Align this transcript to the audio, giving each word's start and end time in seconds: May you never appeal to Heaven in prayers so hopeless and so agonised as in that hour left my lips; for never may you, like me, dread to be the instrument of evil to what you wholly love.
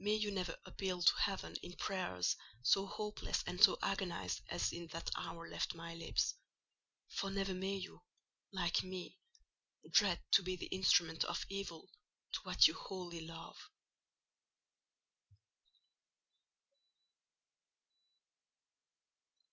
May 0.00 0.14
you 0.16 0.32
never 0.32 0.56
appeal 0.66 1.00
to 1.00 1.14
Heaven 1.20 1.54
in 1.62 1.74
prayers 1.76 2.34
so 2.60 2.86
hopeless 2.86 3.44
and 3.46 3.62
so 3.62 3.78
agonised 3.80 4.42
as 4.48 4.72
in 4.72 4.88
that 4.88 5.10
hour 5.14 5.48
left 5.48 5.76
my 5.76 5.94
lips; 5.94 6.34
for 7.08 7.30
never 7.30 7.54
may 7.54 7.76
you, 7.76 8.02
like 8.50 8.82
me, 8.82 9.16
dread 9.92 10.20
to 10.32 10.42
be 10.42 10.56
the 10.56 10.66
instrument 10.66 11.22
of 11.22 11.46
evil 11.48 11.88
to 12.32 12.40
what 12.42 12.66
you 12.66 12.74
wholly 12.74 13.20
love. 13.20 13.70